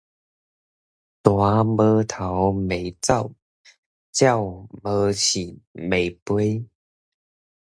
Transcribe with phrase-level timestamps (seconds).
[1.23, 1.31] 蛇
[1.63, 3.31] 無頭袂走，
[4.13, 4.41] 鳥
[4.81, 6.67] 無翼袂飛